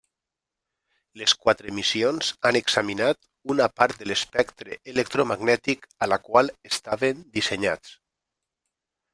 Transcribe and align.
Les 1.21 1.33
quatre 1.41 1.73
missions 1.79 2.31
han 2.49 2.57
examinat 2.61 3.21
una 3.55 3.67
part 3.81 4.01
de 4.01 4.09
l'espectre 4.13 4.79
electromagnètic 4.95 5.87
a 6.07 6.11
la 6.15 6.21
qual 6.31 6.53
estaven 6.73 7.25
dissenyats. 7.39 7.97